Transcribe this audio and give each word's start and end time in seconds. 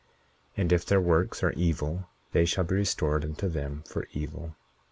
41:4 0.01 0.07
And 0.57 0.73
if 0.73 0.83
their 0.83 0.99
works 0.99 1.43
are 1.43 1.51
evil 1.51 2.09
they 2.31 2.43
shall 2.43 2.63
be 2.63 2.73
restored 2.73 3.23
unto 3.23 3.47
them 3.47 3.83
for 3.85 4.07
evil. 4.13 4.55